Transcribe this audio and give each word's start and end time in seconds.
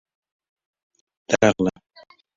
_درغله. 1.29 1.71